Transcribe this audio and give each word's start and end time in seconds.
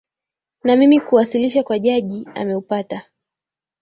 na 0.63 0.75
mimi 0.75 0.99
kuwasilisha 0.99 1.63
kwa 1.63 1.79
jaji 1.79 2.27
ameupata 2.35 3.03